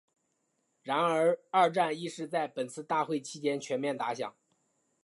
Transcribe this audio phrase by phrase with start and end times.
[0.81, 4.35] 然而二战亦是在本次大会期间全面打响。